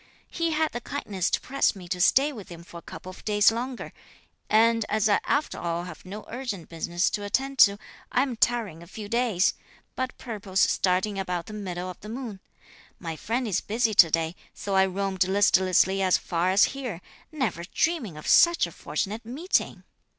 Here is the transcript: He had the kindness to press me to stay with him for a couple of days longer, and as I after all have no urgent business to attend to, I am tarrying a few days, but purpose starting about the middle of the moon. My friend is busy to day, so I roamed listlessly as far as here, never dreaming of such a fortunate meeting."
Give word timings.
He 0.31 0.49
had 0.49 0.71
the 0.71 0.81
kindness 0.81 1.29
to 1.29 1.39
press 1.39 1.75
me 1.75 1.87
to 1.89 2.01
stay 2.01 2.33
with 2.33 2.49
him 2.49 2.63
for 2.63 2.77
a 2.77 2.81
couple 2.81 3.11
of 3.11 3.23
days 3.23 3.51
longer, 3.51 3.93
and 4.49 4.83
as 4.89 5.07
I 5.07 5.19
after 5.25 5.59
all 5.59 5.83
have 5.83 6.03
no 6.05 6.25
urgent 6.27 6.69
business 6.69 7.07
to 7.11 7.23
attend 7.23 7.59
to, 7.59 7.77
I 8.11 8.23
am 8.23 8.35
tarrying 8.35 8.81
a 8.81 8.87
few 8.87 9.07
days, 9.07 9.53
but 9.95 10.17
purpose 10.17 10.61
starting 10.61 11.19
about 11.19 11.45
the 11.45 11.53
middle 11.53 11.87
of 11.87 11.99
the 11.99 12.09
moon. 12.09 12.39
My 12.97 13.15
friend 13.15 13.47
is 13.47 13.61
busy 13.61 13.93
to 13.93 14.09
day, 14.09 14.35
so 14.55 14.73
I 14.73 14.87
roamed 14.87 15.25
listlessly 15.25 16.01
as 16.01 16.17
far 16.17 16.49
as 16.49 16.63
here, 16.73 16.99
never 17.31 17.63
dreaming 17.65 18.17
of 18.17 18.25
such 18.25 18.65
a 18.65 18.71
fortunate 18.71 19.23
meeting." 19.23 19.83